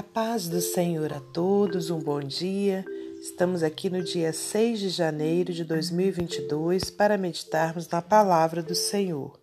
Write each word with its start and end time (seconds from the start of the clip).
A 0.00 0.02
paz 0.02 0.48
do 0.48 0.62
Senhor 0.62 1.12
a 1.12 1.20
todos, 1.20 1.90
um 1.90 1.98
bom 1.98 2.20
dia. 2.20 2.86
Estamos 3.20 3.62
aqui 3.62 3.90
no 3.90 4.02
dia 4.02 4.32
6 4.32 4.80
de 4.80 4.88
janeiro 4.88 5.52
de 5.52 5.62
2022 5.62 6.90
para 6.90 7.18
meditarmos 7.18 7.86
na 7.86 8.00
palavra 8.00 8.62
do 8.62 8.74
Senhor. 8.74 9.38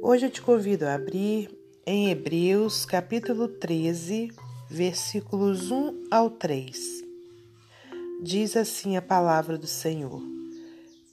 Hoje 0.00 0.24
eu 0.24 0.30
te 0.30 0.40
convido 0.40 0.86
a 0.86 0.94
abrir 0.94 1.54
em 1.84 2.08
Hebreus, 2.08 2.86
capítulo 2.86 3.46
13, 3.46 4.32
versículos 4.70 5.70
1 5.70 6.04
ao 6.10 6.30
3. 6.30 6.78
Diz 8.22 8.56
assim 8.56 8.96
a 8.96 9.02
palavra 9.02 9.58
do 9.58 9.66
Senhor: 9.66 10.22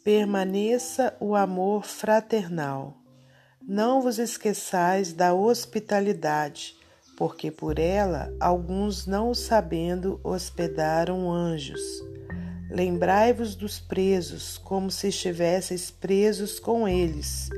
Permaneça 0.01 1.13
o 1.19 1.35
amor 1.35 1.83
fraternal. 1.83 2.97
Não 3.61 4.01
vos 4.01 4.17
esqueçais 4.17 5.11
da 5.11 5.33
hospitalidade 5.33 6.76
porque 7.17 7.49
por 7.49 7.79
ela 7.79 8.31
alguns 8.39 9.07
não 9.07 9.33
sabendo 9.33 10.19
hospedaram 10.23 11.31
anjos. 11.31 11.81
Lembrai-vos 12.69 13.55
dos 13.55 13.79
presos, 13.79 14.59
como 14.59 14.91
se 14.91 15.07
estivesseis 15.07 15.89
presos 15.89 16.59
com 16.59 16.87
eles, 16.87 17.49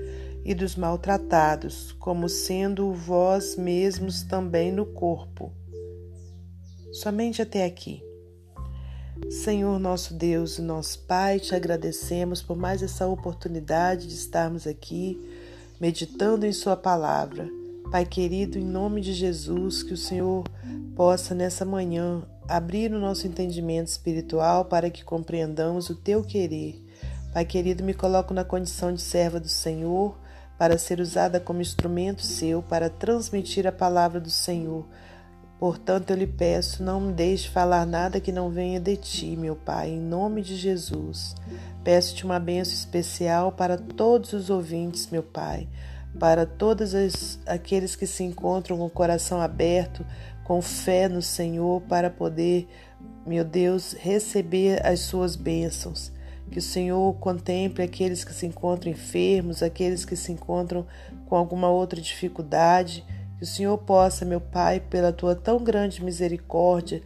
e 0.45 0.55
dos 0.55 0.77
maltratados, 0.77 1.91
como 2.00 2.30
sendo 2.30 2.94
vós 2.94 3.58
mesmos 3.58 4.23
também 4.23 4.72
no 4.72 4.86
corpo. 4.86 5.52
Somente 6.94 7.41
até 7.41 7.66
aqui. 7.66 8.02
Senhor 9.30 9.78
nosso 9.78 10.14
Deus 10.14 10.58
e 10.58 10.62
nosso 10.62 11.00
Pai, 11.00 11.38
te 11.38 11.53
agradecemos 11.53 12.41
por 12.41 12.55
mais 12.55 12.81
essa 12.81 13.05
oportunidade 13.05 14.08
de 14.08 14.14
estarmos 14.14 14.66
aqui 14.66 15.20
meditando 15.81 16.45
em 16.45 16.53
Sua 16.53 16.78
palavra. 16.78 17.59
Pai 17.92 18.06
querido, 18.06 18.59
em 18.59 18.64
nome 18.64 19.02
de 19.02 19.14
Jesus, 19.14 19.82
que 19.82 19.94
o 19.94 19.98
Senhor 19.98 20.44
possa 20.95 21.34
nessa 21.34 21.66
manhã 21.66 22.22
abrir 22.48 22.94
o 22.94 23.00
nosso 23.00 23.26
entendimento 23.26 23.88
espiritual 23.88 24.66
para 24.66 24.92
que 24.92 25.04
compreendamos 25.04 25.90
o 25.90 25.96
teu 25.96 26.23
querer. 26.23 26.86
Pai 27.34 27.46
querido, 27.46 27.84
me 27.84 27.96
coloco 27.96 28.31
na 28.31 28.44
condição 28.44 28.94
de 28.94 29.02
serva 29.02 29.40
do 29.40 29.50
Senhor 29.50 30.16
para 30.56 30.78
ser 30.78 31.00
usada 31.00 31.40
como 31.40 31.62
instrumento 31.62 32.22
seu 32.22 32.62
para 32.62 32.92
transmitir 32.92 33.66
a 33.66 33.72
palavra 33.72 34.20
do 34.20 34.30
Senhor. 34.30 34.86
Portanto, 35.59 36.12
eu 36.12 36.16
lhe 36.16 36.28
peço, 36.28 36.84
não 36.84 37.02
me 37.02 37.12
deixe 37.12 37.50
falar 37.50 37.88
nada 37.88 38.22
que 38.22 38.31
não 38.31 38.52
venha 38.52 38.80
de 38.80 38.98
ti, 38.98 39.36
meu 39.36 39.56
Pai, 39.56 39.90
em 39.90 40.00
nome 40.00 40.44
de 40.44 40.56
Jesus. 40.56 41.36
Peço-te 41.84 42.24
uma 42.24 42.40
bênção 42.40 42.76
especial 42.76 43.52
para 43.52 43.78
todos 43.78 44.31
os 44.34 44.52
ouvintes, 44.52 45.09
meu 45.09 45.24
Pai 45.24 45.68
para 46.18 46.46
todos 46.46 46.96
as, 46.96 47.40
aqueles 47.46 47.96
que 47.96 48.08
se 48.08 48.24
encontram 48.24 48.78
com 48.78 48.86
o 48.86 48.90
coração 48.90 49.42
aberto, 49.42 50.06
com 50.44 50.62
fé 50.62 51.08
no 51.08 51.22
Senhor, 51.22 51.82
para 51.82 52.10
poder, 52.10 52.68
meu 53.26 53.44
Deus, 53.44 53.94
receber 53.94 54.86
as 54.86 55.02
suas 55.02 55.36
bênçãos. 55.36 56.12
Que 56.50 56.58
o 56.58 56.62
Senhor 56.62 57.14
contemple 57.20 57.84
aqueles 57.84 58.24
que 58.24 58.34
se 58.34 58.48
encontram 58.48 58.92
enfermos, 58.92 59.62
aqueles 59.62 60.04
que 60.04 60.16
se 60.16 60.32
encontram 60.32 60.86
com 61.28 61.36
alguma 61.36 61.70
outra 61.70 62.02
dificuldade. 62.02 63.06
Que 63.38 63.44
o 63.44 63.48
Senhor 63.48 63.78
possa, 63.78 64.26
meu 64.26 64.42
Pai, 64.42 64.80
pela 64.80 65.14
tua 65.14 65.36
tão 65.36 65.64
grande 65.64 66.04
misericórdia, 66.04 67.04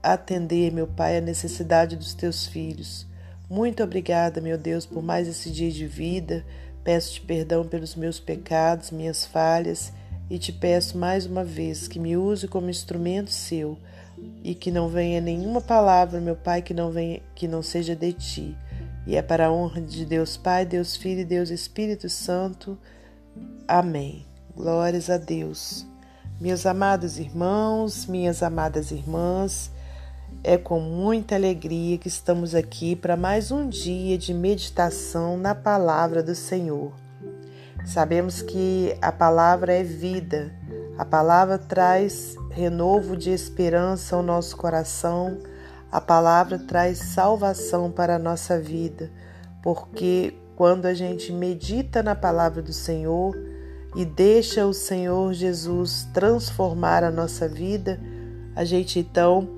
atender, 0.00 0.72
meu 0.72 0.86
Pai, 0.86 1.18
a 1.18 1.20
necessidade 1.20 1.96
dos 1.96 2.14
teus 2.14 2.46
filhos. 2.46 3.08
Muito 3.50 3.82
obrigada, 3.82 4.40
meu 4.40 4.56
Deus, 4.56 4.86
por 4.86 5.02
mais 5.02 5.26
esse 5.26 5.50
dia 5.50 5.70
de 5.70 5.86
vida. 5.86 6.44
Peço-te 6.84 7.20
perdão 7.20 7.64
pelos 7.64 7.94
meus 7.94 8.18
pecados, 8.18 8.90
minhas 8.90 9.24
falhas, 9.24 9.92
e 10.30 10.38
te 10.38 10.52
peço 10.52 10.96
mais 10.96 11.26
uma 11.26 11.44
vez 11.44 11.88
que 11.88 11.98
me 11.98 12.16
use 12.16 12.46
como 12.48 12.70
instrumento 12.70 13.30
seu 13.30 13.78
e 14.42 14.54
que 14.54 14.70
não 14.70 14.88
venha 14.88 15.20
nenhuma 15.20 15.60
palavra, 15.60 16.20
meu 16.20 16.36
Pai, 16.36 16.62
que 16.62 16.74
não 16.74 16.90
venha, 16.90 17.20
que 17.34 17.46
não 17.46 17.62
seja 17.62 17.94
de 17.94 18.12
ti. 18.12 18.56
E 19.06 19.16
é 19.16 19.22
para 19.22 19.46
a 19.46 19.52
honra 19.52 19.80
de 19.80 20.04
Deus 20.04 20.36
Pai, 20.36 20.66
Deus 20.66 20.96
Filho 20.96 21.20
e 21.20 21.24
Deus 21.24 21.50
Espírito 21.50 22.08
Santo. 22.08 22.78
Amém. 23.66 24.26
Glórias 24.54 25.08
a 25.08 25.16
Deus. 25.16 25.86
Meus 26.40 26.66
amados 26.66 27.18
irmãos, 27.18 28.06
minhas 28.06 28.42
amadas 28.42 28.90
irmãs, 28.90 29.70
é 30.42 30.56
com 30.56 30.80
muita 30.80 31.34
alegria 31.34 31.98
que 31.98 32.08
estamos 32.08 32.54
aqui 32.54 32.94
para 32.94 33.16
mais 33.16 33.50
um 33.50 33.68
dia 33.68 34.16
de 34.16 34.32
meditação 34.32 35.36
na 35.36 35.54
palavra 35.54 36.22
do 36.22 36.34
Senhor. 36.34 36.92
Sabemos 37.84 38.40
que 38.40 38.96
a 39.02 39.10
palavra 39.10 39.72
é 39.72 39.82
vida, 39.82 40.54
a 40.96 41.04
palavra 41.04 41.58
traz 41.58 42.36
renovo 42.50 43.16
de 43.16 43.30
esperança 43.30 44.16
ao 44.16 44.22
nosso 44.22 44.56
coração, 44.56 45.38
a 45.90 46.00
palavra 46.00 46.58
traz 46.58 46.98
salvação 46.98 47.90
para 47.90 48.16
a 48.16 48.18
nossa 48.18 48.58
vida, 48.58 49.10
porque 49.62 50.34
quando 50.54 50.86
a 50.86 50.94
gente 50.94 51.32
medita 51.32 52.02
na 52.02 52.14
palavra 52.14 52.60
do 52.62 52.72
Senhor 52.72 53.36
e 53.94 54.04
deixa 54.04 54.66
o 54.66 54.74
Senhor 54.74 55.32
Jesus 55.32 56.08
transformar 56.12 57.04
a 57.04 57.10
nossa 57.10 57.48
vida, 57.48 58.00
a 58.54 58.64
gente 58.64 58.98
então 58.98 59.57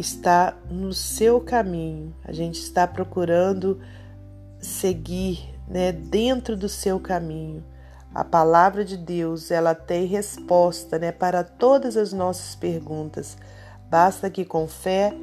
está 0.00 0.56
no 0.70 0.92
seu 0.92 1.40
caminho, 1.40 2.14
a 2.24 2.32
gente 2.32 2.58
está 2.58 2.86
procurando 2.86 3.80
seguir 4.58 5.54
né, 5.68 5.92
dentro 5.92 6.56
do 6.56 6.68
seu 6.68 6.98
caminho. 6.98 7.64
A 8.12 8.24
palavra 8.24 8.84
de 8.84 8.96
Deus 8.96 9.52
ela 9.52 9.74
tem 9.74 10.06
resposta 10.06 10.98
né, 10.98 11.12
para 11.12 11.44
todas 11.44 11.96
as 11.96 12.12
nossas 12.12 12.56
perguntas. 12.56 13.38
Basta 13.88 14.28
que 14.28 14.44
com 14.44 14.66
fé. 14.66 15.14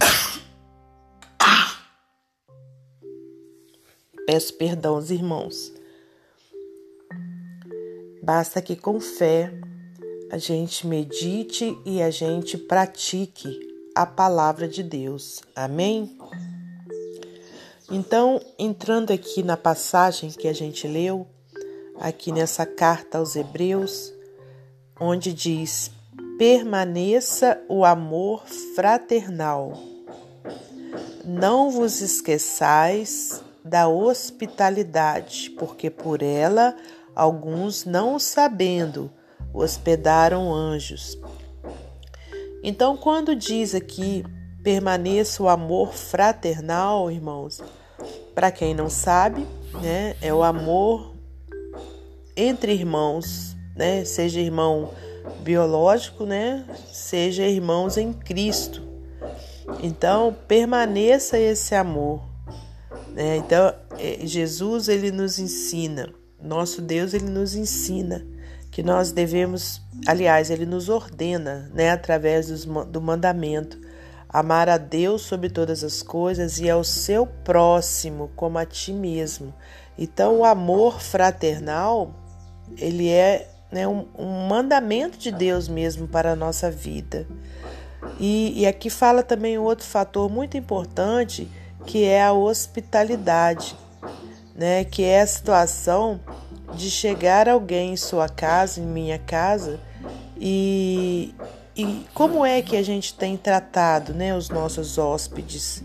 Peço 4.26 4.54
perdão 4.54 4.96
aos 4.96 5.10
irmãos. 5.10 5.72
Basta 8.22 8.60
que 8.60 8.74
com 8.74 8.98
fé 9.00 9.52
a 10.34 10.38
gente 10.38 10.84
medite 10.84 11.78
e 11.84 12.02
a 12.02 12.10
gente 12.10 12.58
pratique 12.58 13.56
a 13.94 14.04
palavra 14.04 14.66
de 14.66 14.82
Deus. 14.82 15.40
Amém? 15.54 16.18
Então, 17.88 18.40
entrando 18.58 19.12
aqui 19.12 19.44
na 19.44 19.56
passagem 19.56 20.30
que 20.30 20.48
a 20.48 20.52
gente 20.52 20.88
leu, 20.88 21.24
aqui 22.00 22.32
nessa 22.32 22.66
carta 22.66 23.18
aos 23.18 23.36
Hebreus, 23.36 24.12
onde 24.98 25.32
diz: 25.32 25.92
permaneça 26.36 27.62
o 27.68 27.84
amor 27.84 28.44
fraternal. 28.74 29.78
Não 31.24 31.70
vos 31.70 32.00
esqueçais 32.00 33.40
da 33.64 33.86
hospitalidade, 33.86 35.50
porque 35.50 35.90
por 35.90 36.24
ela 36.24 36.74
alguns 37.14 37.84
não 37.84 38.18
sabendo 38.18 39.12
hospedaram 39.54 40.52
anjos. 40.52 41.16
Então, 42.62 42.96
quando 42.96 43.36
diz 43.36 43.74
aqui 43.74 44.24
permaneça 44.62 45.42
o 45.42 45.48
amor 45.48 45.92
fraternal, 45.92 47.10
irmãos, 47.10 47.62
para 48.34 48.50
quem 48.50 48.74
não 48.74 48.90
sabe, 48.90 49.46
né, 49.80 50.16
é 50.20 50.32
o 50.34 50.42
amor 50.42 51.14
entre 52.36 52.72
irmãos, 52.72 53.54
né, 53.76 54.04
seja 54.04 54.40
irmão 54.40 54.90
biológico, 55.40 56.24
né, 56.24 56.64
seja 56.90 57.46
irmãos 57.46 57.96
em 57.96 58.12
Cristo. 58.12 58.82
Então, 59.82 60.34
permaneça 60.48 61.38
esse 61.38 61.74
amor. 61.74 62.22
Né? 63.10 63.36
Então, 63.36 63.74
é, 63.98 64.26
Jesus 64.26 64.88
ele 64.88 65.10
nos 65.10 65.38
ensina, 65.38 66.12
nosso 66.42 66.80
Deus 66.82 67.14
ele 67.14 67.28
nos 67.28 67.54
ensina 67.54 68.33
que 68.74 68.82
nós 68.82 69.12
devemos, 69.12 69.80
aliás, 70.04 70.50
ele 70.50 70.66
nos 70.66 70.88
ordena, 70.88 71.70
né, 71.72 71.92
através 71.92 72.48
dos, 72.48 72.64
do 72.64 73.00
mandamento, 73.00 73.78
amar 74.28 74.68
a 74.68 74.76
Deus 74.76 75.22
sobre 75.22 75.48
todas 75.48 75.84
as 75.84 76.02
coisas 76.02 76.58
e 76.58 76.68
ao 76.68 76.82
seu 76.82 77.24
próximo 77.24 78.32
como 78.34 78.58
a 78.58 78.66
ti 78.66 78.92
mesmo. 78.92 79.54
Então, 79.96 80.40
o 80.40 80.44
amor 80.44 81.00
fraternal, 81.00 82.16
ele 82.76 83.08
é 83.08 83.48
né, 83.70 83.86
um, 83.86 84.08
um 84.18 84.48
mandamento 84.48 85.18
de 85.18 85.30
Deus 85.30 85.68
mesmo 85.68 86.08
para 86.08 86.32
a 86.32 86.36
nossa 86.36 86.68
vida. 86.68 87.28
E, 88.18 88.60
e 88.60 88.66
aqui 88.66 88.90
fala 88.90 89.22
também 89.22 89.56
um 89.56 89.62
outro 89.62 89.86
fator 89.86 90.28
muito 90.28 90.56
importante, 90.56 91.48
que 91.86 92.02
é 92.02 92.24
a 92.24 92.32
hospitalidade, 92.32 93.76
né, 94.52 94.82
que 94.82 95.04
é 95.04 95.20
a 95.20 95.26
situação 95.28 96.18
de 96.74 96.90
chegar 96.90 97.48
alguém 97.48 97.92
em 97.92 97.96
sua 97.96 98.28
casa, 98.28 98.80
em 98.80 98.84
minha 98.84 99.18
casa, 99.18 99.80
e, 100.36 101.34
e 101.76 102.04
como 102.12 102.44
é 102.44 102.60
que 102.60 102.76
a 102.76 102.82
gente 102.82 103.14
tem 103.14 103.36
tratado 103.36 104.12
né, 104.12 104.34
os 104.36 104.50
nossos 104.50 104.98
hóspedes. 104.98 105.82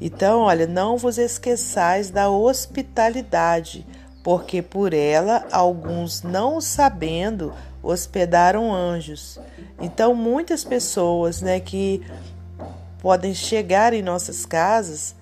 Então, 0.00 0.40
olha, 0.40 0.66
não 0.66 0.96
vos 0.96 1.18
esqueçais 1.18 2.10
da 2.10 2.30
hospitalidade, 2.30 3.86
porque 4.22 4.62
por 4.62 4.94
ela 4.94 5.46
alguns 5.50 6.22
não 6.22 6.60
sabendo 6.60 7.52
hospedaram 7.82 8.72
anjos. 8.72 9.38
Então, 9.80 10.14
muitas 10.14 10.64
pessoas 10.64 11.42
né, 11.42 11.60
que 11.60 12.02
podem 13.00 13.34
chegar 13.34 13.92
em 13.92 14.02
nossas 14.02 14.46
casas 14.46 15.14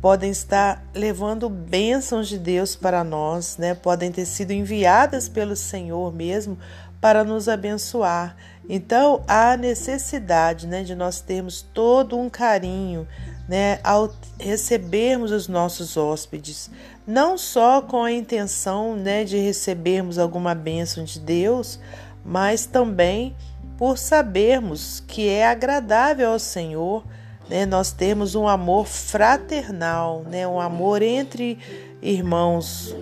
podem 0.00 0.30
estar 0.30 0.82
levando 0.94 1.48
bênçãos 1.48 2.28
de 2.28 2.38
Deus 2.38 2.74
para 2.74 3.04
nós, 3.04 3.56
né? 3.58 3.74
Podem 3.74 4.10
ter 4.10 4.24
sido 4.24 4.52
enviadas 4.52 5.28
pelo 5.28 5.54
Senhor 5.54 6.12
mesmo 6.12 6.58
para 7.00 7.24
nos 7.24 7.48
abençoar. 7.48 8.36
Então, 8.68 9.22
há 9.26 9.56
necessidade, 9.56 10.66
né, 10.66 10.82
de 10.82 10.94
nós 10.94 11.20
termos 11.20 11.62
todo 11.62 12.16
um 12.16 12.28
carinho, 12.28 13.08
né, 13.48 13.80
ao 13.82 14.14
recebermos 14.38 15.32
os 15.32 15.48
nossos 15.48 15.96
hóspedes, 15.96 16.70
não 17.06 17.36
só 17.36 17.82
com 17.82 18.04
a 18.04 18.12
intenção, 18.12 18.94
né, 18.94 19.24
de 19.24 19.38
recebermos 19.38 20.18
alguma 20.18 20.54
bênção 20.54 21.02
de 21.02 21.18
Deus, 21.18 21.80
mas 22.24 22.66
também 22.66 23.34
por 23.76 23.96
sabermos 23.98 25.00
que 25.00 25.28
é 25.28 25.46
agradável 25.46 26.30
ao 26.30 26.38
Senhor 26.38 27.02
né, 27.48 27.66
nós 27.66 27.92
temos 27.92 28.34
um 28.34 28.46
amor 28.46 28.86
fraternal, 28.86 30.22
né, 30.28 30.46
um 30.46 30.60
amor 30.60 31.02
entre 31.02 31.58
irmãos. 32.00 32.94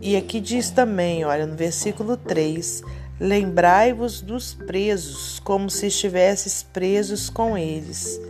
E 0.00 0.16
aqui 0.16 0.40
diz 0.40 0.70
também, 0.70 1.24
olha, 1.24 1.46
no 1.46 1.56
versículo 1.56 2.16
3: 2.16 2.82
Lembrai-vos 3.18 4.20
dos 4.20 4.54
presos, 4.54 5.40
como 5.40 5.68
se 5.68 5.86
estivesses 5.86 6.62
presos 6.62 7.28
com 7.28 7.58
eles. 7.58 8.20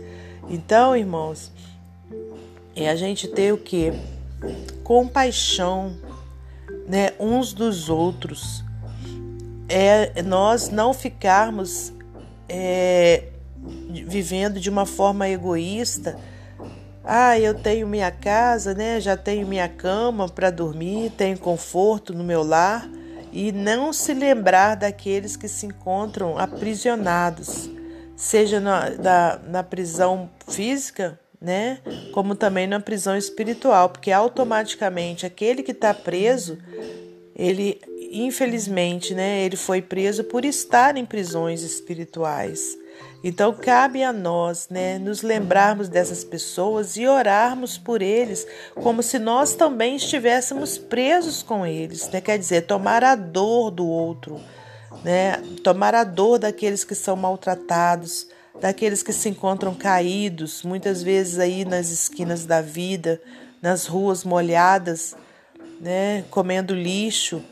Então, 0.49 0.95
irmãos, 0.97 1.51
é 2.75 2.89
a 2.89 2.95
gente 2.95 3.27
ter 3.27 3.53
o 3.53 3.57
que? 3.57 3.93
Compaixão, 4.83 5.95
né, 6.87 7.13
uns 7.19 7.53
dos 7.53 7.89
outros. 7.89 8.63
É 9.69 10.21
nós 10.21 10.67
não 10.67 10.93
ficarmos 10.93 11.93
é, 12.49 13.30
vivendo 13.91 14.59
de 14.59 14.69
uma 14.69 14.85
forma 14.85 15.27
egoísta. 15.27 16.17
Ah, 17.03 17.39
eu 17.39 17.53
tenho 17.55 17.87
minha 17.87 18.11
casa, 18.11 18.73
né? 18.73 18.99
Já 18.99 19.17
tenho 19.17 19.47
minha 19.47 19.67
cama 19.67 20.29
para 20.29 20.49
dormir, 20.51 21.11
tenho 21.17 21.37
conforto 21.37 22.13
no 22.13 22.23
meu 22.23 22.43
lar 22.43 22.87
e 23.31 23.51
não 23.51 23.91
se 23.91 24.13
lembrar 24.13 24.75
daqueles 24.75 25.35
que 25.35 25.47
se 25.47 25.65
encontram 25.65 26.37
aprisionados, 26.37 27.69
seja 28.15 28.59
na, 28.59 28.89
da, 28.89 29.39
na 29.47 29.63
prisão 29.63 30.29
física, 30.47 31.19
né? 31.39 31.79
Como 32.13 32.35
também 32.35 32.67
na 32.67 32.79
prisão 32.79 33.17
espiritual, 33.17 33.89
porque 33.89 34.11
automaticamente 34.11 35.25
aquele 35.25 35.63
que 35.63 35.71
está 35.71 35.93
preso, 35.93 36.57
ele 37.35 37.79
infelizmente, 38.11 39.15
né? 39.15 39.43
Ele 39.43 39.55
foi 39.55 39.81
preso 39.81 40.23
por 40.25 40.43
estar 40.43 40.97
em 40.97 41.05
prisões 41.05 41.63
espirituais. 41.63 42.77
Então 43.23 43.53
cabe 43.53 44.03
a 44.03 44.11
nós, 44.11 44.67
né, 44.69 44.97
nos 44.97 45.21
lembrarmos 45.21 45.87
dessas 45.87 46.23
pessoas 46.23 46.97
e 46.97 47.07
orarmos 47.07 47.77
por 47.77 48.01
eles, 48.01 48.47
como 48.75 49.03
se 49.03 49.19
nós 49.19 49.53
também 49.53 49.95
estivéssemos 49.95 50.77
presos 50.77 51.43
com 51.43 51.65
eles, 51.65 52.09
né? 52.09 52.19
Quer 52.19 52.39
dizer, 52.39 52.61
tomar 52.61 53.03
a 53.03 53.15
dor 53.15 53.69
do 53.69 53.85
outro, 53.85 54.41
né? 55.03 55.37
Tomar 55.63 55.93
a 55.93 56.03
dor 56.03 56.39
daqueles 56.39 56.83
que 56.83 56.95
são 56.95 57.15
maltratados, 57.15 58.27
daqueles 58.59 59.03
que 59.03 59.13
se 59.13 59.29
encontram 59.29 59.75
caídos, 59.75 60.63
muitas 60.63 61.03
vezes 61.03 61.37
aí 61.37 61.63
nas 61.63 61.89
esquinas 61.89 62.45
da 62.45 62.61
vida, 62.61 63.21
nas 63.61 63.85
ruas 63.85 64.23
molhadas, 64.23 65.15
né, 65.79 66.23
comendo 66.29 66.75
lixo, 66.75 67.43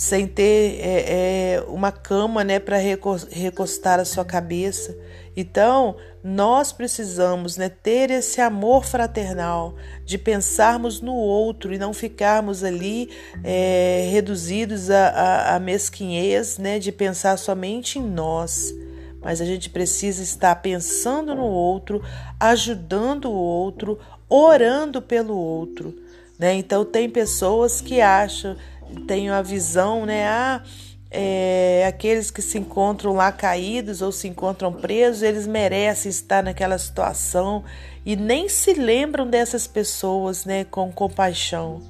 sem 0.00 0.26
ter 0.26 0.80
é, 0.80 1.56
é, 1.58 1.64
uma 1.68 1.92
cama 1.92 2.42
né, 2.42 2.58
para 2.58 2.78
recostar 2.78 4.00
a 4.00 4.04
sua 4.06 4.24
cabeça. 4.24 4.96
Então, 5.36 5.94
nós 6.24 6.72
precisamos 6.72 7.58
né, 7.58 7.68
ter 7.68 8.10
esse 8.10 8.40
amor 8.40 8.86
fraternal, 8.86 9.74
de 10.06 10.16
pensarmos 10.16 11.02
no 11.02 11.12
outro 11.12 11.74
e 11.74 11.78
não 11.78 11.92
ficarmos 11.92 12.64
ali 12.64 13.10
é, 13.44 14.08
reduzidos 14.10 14.90
a, 14.90 15.56
a 15.56 15.60
mesquinhez, 15.60 16.56
né, 16.56 16.78
de 16.78 16.90
pensar 16.90 17.36
somente 17.36 17.98
em 17.98 18.02
nós. 18.02 18.74
Mas 19.20 19.42
a 19.42 19.44
gente 19.44 19.68
precisa 19.68 20.22
estar 20.22 20.54
pensando 20.62 21.34
no 21.34 21.44
outro, 21.44 22.02
ajudando 22.40 23.26
o 23.26 23.34
outro, 23.34 23.98
orando 24.30 25.02
pelo 25.02 25.36
outro. 25.36 25.94
Né? 26.38 26.54
Então, 26.54 26.86
tem 26.86 27.10
pessoas 27.10 27.82
que 27.82 28.00
acham 28.00 28.56
tenho 29.06 29.32
a 29.32 29.42
visão, 29.42 30.04
né? 30.06 30.26
Ah, 30.26 30.62
é, 31.10 31.84
aqueles 31.88 32.30
que 32.30 32.40
se 32.40 32.58
encontram 32.58 33.14
lá 33.14 33.32
caídos 33.32 34.00
ou 34.00 34.12
se 34.12 34.28
encontram 34.28 34.72
presos, 34.72 35.22
eles 35.22 35.46
merecem 35.46 36.08
estar 36.08 36.42
naquela 36.42 36.78
situação 36.78 37.64
e 38.06 38.14
nem 38.14 38.48
se 38.48 38.74
lembram 38.74 39.28
dessas 39.28 39.66
pessoas, 39.66 40.44
né? 40.44 40.64
Com 40.64 40.92
compaixão. 40.92 41.82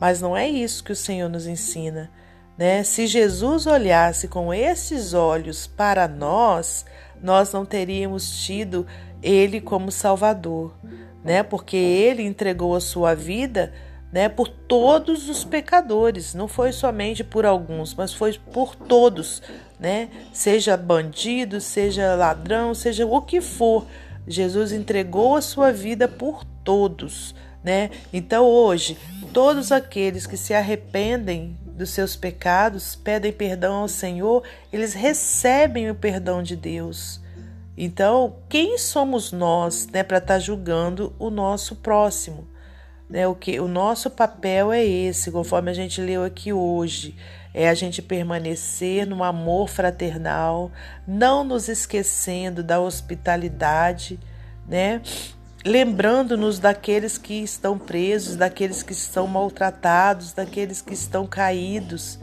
Mas 0.00 0.20
não 0.20 0.36
é 0.36 0.48
isso 0.48 0.82
que 0.82 0.92
o 0.92 0.96
Senhor 0.96 1.28
nos 1.28 1.46
ensina. 1.46 2.10
Né? 2.56 2.84
Se 2.84 3.06
Jesus 3.06 3.66
olhasse 3.66 4.28
com 4.28 4.54
esses 4.54 5.12
olhos 5.12 5.66
para 5.66 6.06
nós, 6.06 6.84
nós 7.20 7.52
não 7.52 7.64
teríamos 7.64 8.44
tido 8.44 8.86
Ele 9.22 9.60
como 9.60 9.90
Salvador, 9.90 10.72
né? 11.24 11.42
Porque 11.42 11.76
Ele 11.76 12.22
entregou 12.22 12.76
a 12.76 12.80
sua 12.80 13.14
vida 13.14 13.72
né, 14.14 14.28
por 14.28 14.46
todos 14.46 15.28
os 15.28 15.42
pecadores, 15.42 16.34
não 16.34 16.46
foi 16.46 16.70
somente 16.70 17.24
por 17.24 17.44
alguns, 17.44 17.96
mas 17.96 18.14
foi 18.14 18.38
por 18.52 18.76
todos, 18.76 19.42
né? 19.76 20.08
Seja 20.32 20.76
bandido, 20.76 21.60
seja 21.60 22.14
ladrão, 22.14 22.76
seja 22.76 23.04
o 23.04 23.20
que 23.20 23.40
for, 23.40 23.84
Jesus 24.24 24.70
entregou 24.70 25.34
a 25.34 25.42
sua 25.42 25.72
vida 25.72 26.06
por 26.06 26.44
todos, 26.62 27.34
né? 27.64 27.90
Então 28.12 28.44
hoje, 28.44 28.96
todos 29.32 29.72
aqueles 29.72 30.28
que 30.28 30.36
se 30.36 30.54
arrependem 30.54 31.58
dos 31.66 31.90
seus 31.90 32.14
pecados, 32.14 32.94
pedem 32.94 33.32
perdão 33.32 33.78
ao 33.78 33.88
Senhor, 33.88 34.44
eles 34.72 34.94
recebem 34.94 35.90
o 35.90 35.94
perdão 35.94 36.40
de 36.40 36.54
Deus. 36.54 37.20
Então, 37.76 38.36
quem 38.48 38.78
somos 38.78 39.32
nós, 39.32 39.88
né, 39.88 40.04
para 40.04 40.18
estar 40.18 40.34
tá 40.34 40.38
julgando 40.38 41.12
o 41.18 41.30
nosso 41.30 41.74
próximo? 41.74 42.53
Né? 43.08 43.26
O, 43.26 43.34
que, 43.34 43.60
o 43.60 43.68
nosso 43.68 44.10
papel 44.10 44.72
é 44.72 44.84
esse, 44.84 45.30
conforme 45.30 45.70
a 45.70 45.74
gente 45.74 46.00
leu 46.00 46.24
aqui 46.24 46.52
hoje. 46.52 47.16
É 47.52 47.68
a 47.68 47.74
gente 47.74 48.02
permanecer 48.02 49.06
no 49.06 49.22
amor 49.22 49.68
fraternal, 49.68 50.72
não 51.06 51.44
nos 51.44 51.68
esquecendo 51.68 52.64
da 52.64 52.80
hospitalidade, 52.80 54.18
né? 54.66 55.00
lembrando-nos 55.64 56.58
daqueles 56.58 57.16
que 57.16 57.42
estão 57.42 57.78
presos, 57.78 58.36
daqueles 58.36 58.82
que 58.82 58.92
estão 58.92 59.26
maltratados, 59.26 60.32
daqueles 60.32 60.82
que 60.82 60.92
estão 60.92 61.26
caídos, 61.26 62.18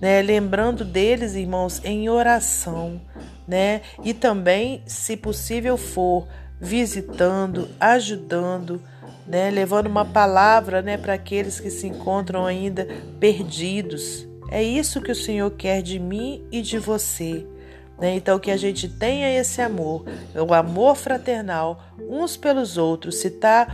né? 0.00 0.22
Lembrando 0.22 0.84
deles, 0.84 1.34
irmãos, 1.34 1.80
em 1.84 2.08
oração, 2.08 3.00
né? 3.48 3.82
E 4.04 4.14
também, 4.14 4.82
se 4.86 5.16
possível 5.16 5.76
for, 5.76 6.28
visitando, 6.60 7.68
ajudando, 7.80 8.80
né, 9.26 9.50
levando 9.50 9.86
uma 9.86 10.04
palavra 10.04 10.82
né, 10.82 10.96
para 10.96 11.14
aqueles 11.14 11.60
que 11.60 11.70
se 11.70 11.86
encontram 11.86 12.46
ainda 12.46 12.86
perdidos. 13.18 14.26
É 14.50 14.62
isso 14.62 15.00
que 15.00 15.12
o 15.12 15.16
Senhor 15.16 15.50
quer 15.52 15.82
de 15.82 15.98
mim 15.98 16.44
e 16.52 16.60
de 16.60 16.78
você. 16.78 17.46
Né? 17.98 18.14
Então, 18.16 18.38
que 18.38 18.50
a 18.50 18.56
gente 18.56 18.88
tenha 18.88 19.32
esse 19.32 19.62
amor, 19.62 20.04
o 20.34 20.52
amor 20.52 20.96
fraternal, 20.96 21.82
uns 22.08 22.36
pelos 22.36 22.76
outros. 22.76 23.16
Se 23.16 23.28
está 23.28 23.72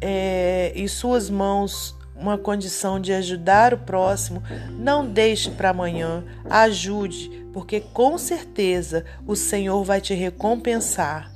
é, 0.00 0.72
em 0.74 0.88
suas 0.88 1.30
mãos 1.30 1.96
uma 2.14 2.36
condição 2.36 3.00
de 3.00 3.12
ajudar 3.14 3.72
o 3.72 3.78
próximo, 3.78 4.42
não 4.78 5.06
deixe 5.06 5.50
para 5.50 5.70
amanhã, 5.70 6.22
ajude, 6.50 7.30
porque 7.52 7.80
com 7.80 8.18
certeza 8.18 9.06
o 9.26 9.34
Senhor 9.34 9.82
vai 9.82 10.00
te 10.00 10.12
recompensar. 10.12 11.32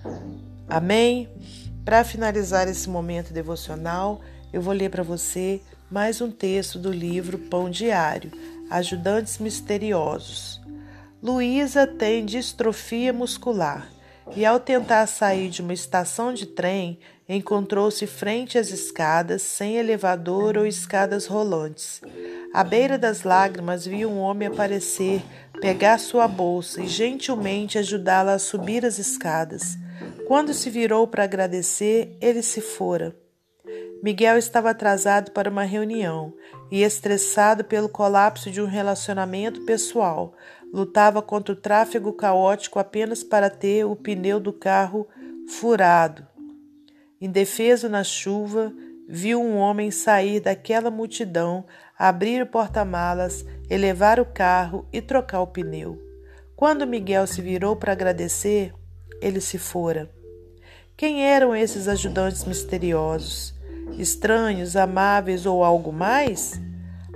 Amém? 0.68 1.28
Para 1.85 2.03
finalizar 2.03 2.67
esse 2.67 2.88
momento 2.88 3.31
devocional, 3.31 4.23
eu 4.50 4.62
vou 4.62 4.73
ler 4.73 4.88
para 4.88 5.03
você 5.03 5.61
mais 5.91 6.23
um 6.23 6.31
texto 6.31 6.79
do 6.79 6.91
livro 6.91 7.38
Pão 7.38 7.69
Diário 7.69 8.33
Ajudantes 8.71 9.37
Misteriosos. 9.37 10.62
Luísa 11.23 11.87
tem 11.87 12.25
distrofia 12.25 13.12
muscular 13.12 13.87
e, 14.35 14.47
ao 14.47 14.59
tentar 14.59 15.07
sair 15.07 15.50
de 15.50 15.61
uma 15.61 15.75
estação 15.75 16.33
de 16.33 16.47
trem, 16.47 16.99
encontrou-se 17.29 18.07
frente 18.07 18.57
às 18.57 18.71
escadas, 18.71 19.43
sem 19.43 19.76
elevador 19.76 20.57
ou 20.57 20.67
escadas 20.67 21.26
rolantes. 21.26 22.00
À 22.55 22.64
beira 22.64 22.97
das 22.97 23.25
lágrimas, 23.25 23.85
viu 23.85 24.11
um 24.11 24.21
homem 24.21 24.49
aparecer, 24.49 25.23
pegar 25.61 25.99
sua 25.99 26.26
bolsa 26.26 26.81
e 26.81 26.88
gentilmente 26.88 27.76
ajudá-la 27.76 28.33
a 28.35 28.38
subir 28.38 28.87
as 28.87 28.99
escadas. 28.99 29.76
Quando 30.26 30.54
se 30.54 30.71
virou 30.71 31.07
para 31.07 31.25
agradecer, 31.25 32.16
ele 32.21 32.43
se 32.43 32.61
fora. 32.61 33.14
Miguel 34.02 34.38
estava 34.38 34.71
atrasado 34.71 35.31
para 35.33 35.50
uma 35.50 35.64
reunião 35.64 36.33
e, 36.71 36.83
estressado 36.83 37.64
pelo 37.64 37.88
colapso 37.88 38.50
de 38.50 38.61
um 38.61 38.66
relacionamento 38.66 39.64
pessoal, 39.64 40.35
lutava 40.73 41.23
contra 41.23 41.52
o 41.52 41.57
tráfego 41.57 42.12
caótico 42.12 42.78
apenas 42.78 43.23
para 43.23 43.49
ter 43.49 43.85
o 43.85 43.95
pneu 43.95 44.40
do 44.40 44.52
carro 44.52 45.07
furado. 45.49 46.26
Indefeso 47.21 47.88
na 47.88 48.02
chuva, 48.02 48.73
viu 49.09 49.40
um 49.40 49.57
homem 49.57 49.90
sair 49.90 50.40
daquela 50.40 50.90
multidão, 50.90 51.64
abrir 51.99 52.43
o 52.43 52.47
porta-malas, 52.47 53.45
elevar 53.69 54.19
o 54.19 54.26
carro 54.26 54.87
e 54.93 55.00
trocar 55.00 55.40
o 55.40 55.47
pneu. 55.47 55.99
Quando 56.57 56.87
Miguel 56.87 57.26
se 57.26 57.43
virou 57.43 57.76
para 57.76 57.93
agradecer, 57.93 58.73
ele 59.25 59.40
se 59.40 59.57
fora. 59.57 60.11
Quem 60.97 61.25
eram 61.25 61.57
esses 61.57 61.88
ajudantes 61.88 62.45
misteriosos? 62.45 63.54
Estranhos, 63.99 64.76
amáveis 64.76 65.47
ou 65.47 65.64
algo 65.64 65.90
mais? 65.90 66.61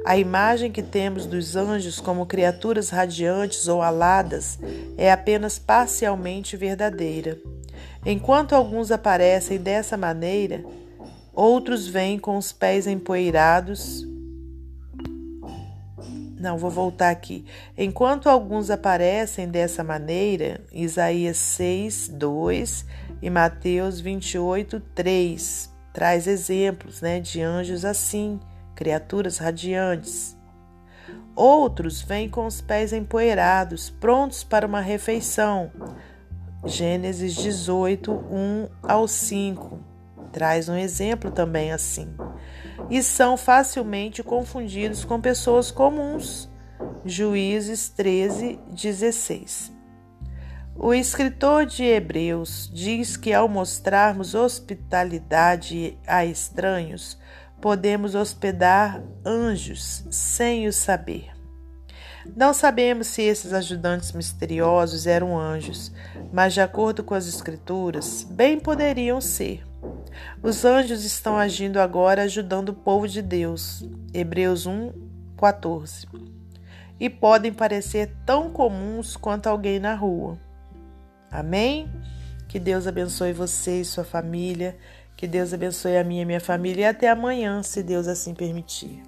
A 0.06 0.16
imagem 0.16 0.72
que 0.72 0.82
temos 0.82 1.26
dos 1.26 1.54
anjos 1.54 2.00
como 2.00 2.24
criaturas 2.24 2.88
radiantes 2.88 3.68
ou 3.68 3.82
aladas 3.82 4.58
é 4.96 5.12
apenas 5.12 5.58
parcialmente 5.58 6.56
verdadeira. 6.56 7.38
Enquanto 8.06 8.54
alguns 8.54 8.90
aparecem 8.90 9.58
dessa 9.58 9.96
maneira, 9.98 10.64
outros 11.34 11.86
vêm 11.86 12.18
com 12.18 12.38
os 12.38 12.52
pés 12.52 12.86
empoeirados. 12.86 14.07
Não, 16.38 16.56
vou 16.56 16.70
voltar 16.70 17.10
aqui. 17.10 17.44
Enquanto 17.76 18.28
alguns 18.28 18.70
aparecem 18.70 19.48
dessa 19.48 19.82
maneira, 19.82 20.60
Isaías 20.72 21.36
6, 21.36 22.08
2 22.08 22.86
e 23.20 23.28
Mateus 23.28 24.00
28, 24.00 24.80
3 24.94 25.78
traz 25.98 26.28
exemplos 26.28 27.00
né, 27.00 27.18
de 27.18 27.42
anjos 27.42 27.84
assim, 27.84 28.38
criaturas 28.76 29.38
radiantes. 29.38 30.36
Outros 31.34 32.00
vêm 32.00 32.28
com 32.28 32.46
os 32.46 32.60
pés 32.60 32.92
empoeirados, 32.92 33.90
prontos 33.90 34.44
para 34.44 34.64
uma 34.64 34.80
refeição. 34.80 35.72
Gênesis 36.64 37.34
18, 37.34 38.12
1 38.12 38.68
ao 38.80 39.08
5. 39.08 39.80
Traz 40.32 40.68
um 40.68 40.76
exemplo 40.76 41.30
também 41.30 41.72
assim. 41.72 42.14
E 42.90 43.02
são 43.02 43.36
facilmente 43.36 44.22
confundidos 44.22 45.04
com 45.04 45.20
pessoas 45.20 45.70
comuns. 45.70 46.48
Juízes 47.04 47.88
13, 47.88 48.58
16. 48.70 49.72
O 50.76 50.94
escritor 50.94 51.66
de 51.66 51.82
Hebreus 51.82 52.70
diz 52.72 53.16
que 53.16 53.32
ao 53.32 53.48
mostrarmos 53.48 54.34
hospitalidade 54.34 55.98
a 56.06 56.24
estranhos, 56.24 57.18
podemos 57.60 58.14
hospedar 58.14 59.02
anjos 59.26 60.04
sem 60.10 60.68
o 60.68 60.72
saber. 60.72 61.32
Não 62.36 62.52
sabemos 62.52 63.08
se 63.08 63.22
esses 63.22 63.52
ajudantes 63.52 64.12
misteriosos 64.12 65.06
eram 65.06 65.38
anjos, 65.38 65.90
mas, 66.32 66.54
de 66.54 66.60
acordo 66.60 67.02
com 67.02 67.14
as 67.14 67.26
Escrituras, 67.26 68.22
bem 68.22 68.60
poderiam 68.60 69.20
ser. 69.20 69.67
Os 70.42 70.64
anjos 70.64 71.04
estão 71.04 71.36
agindo 71.36 71.78
agora 71.78 72.22
ajudando 72.22 72.70
o 72.70 72.74
povo 72.74 73.08
de 73.08 73.22
Deus. 73.22 73.84
Hebreus 74.12 74.66
1, 74.66 74.92
14. 75.36 76.06
E 77.00 77.08
podem 77.08 77.52
parecer 77.52 78.12
tão 78.26 78.50
comuns 78.50 79.16
quanto 79.16 79.46
alguém 79.46 79.78
na 79.78 79.94
rua. 79.94 80.38
Amém? 81.30 81.90
Que 82.48 82.58
Deus 82.58 82.86
abençoe 82.86 83.32
você 83.32 83.80
e 83.80 83.84
sua 83.84 84.04
família. 84.04 84.76
Que 85.16 85.26
Deus 85.26 85.52
abençoe 85.52 85.96
a 85.96 86.04
minha 86.04 86.22
e 86.22 86.24
minha 86.24 86.40
família. 86.40 86.82
E 86.82 86.86
até 86.86 87.08
amanhã, 87.08 87.62
se 87.62 87.82
Deus 87.82 88.08
assim 88.08 88.34
permitir. 88.34 89.02